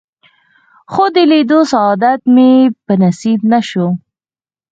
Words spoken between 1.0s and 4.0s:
د لیدو سعادت مې په نصیب نه شو.